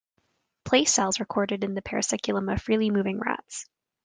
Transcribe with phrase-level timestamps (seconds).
[0.65, 3.67] Place cells recorded in the parasubiculum of freely moving rats.